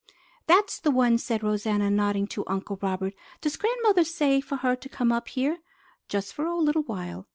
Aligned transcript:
"That's 0.47 0.79
the 0.79 0.89
one!" 0.89 1.19
said 1.19 1.43
Rosanna, 1.43 1.91
nodding 1.91 2.25
to 2.29 2.43
Uncle 2.47 2.79
Robert. 2.81 3.13
"Does 3.39 3.55
grandmother 3.55 4.03
say 4.03 4.41
for 4.41 4.55
her 4.55 4.75
to 4.75 4.89
come 4.89 5.11
up 5.11 5.27
here?" 5.27 5.59
"Just 6.09 6.33
for 6.33 6.47
a 6.47 6.57
little 6.57 6.81
while." 6.81 7.27